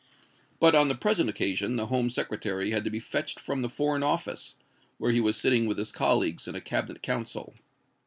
[0.59, 4.01] But on the present occasion the Home Secretary had to be fetched from the Foreign
[4.01, 4.55] Office,
[4.97, 7.53] where he was sitting with his colleagues in a Cabinet Council.